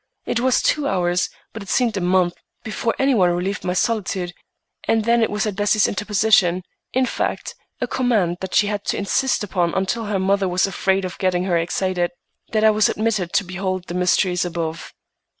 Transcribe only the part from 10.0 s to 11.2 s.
her mother was afraid of her